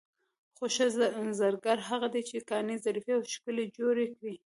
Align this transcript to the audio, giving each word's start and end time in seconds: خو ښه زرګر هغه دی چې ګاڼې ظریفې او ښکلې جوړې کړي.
خو 0.57 0.65
ښه 0.75 0.85
زرګر 1.39 1.77
هغه 1.89 2.07
دی 2.13 2.21
چې 2.29 2.35
ګاڼې 2.49 2.75
ظریفې 2.85 3.11
او 3.15 3.21
ښکلې 3.33 3.65
جوړې 3.77 4.05
کړي. 4.17 4.35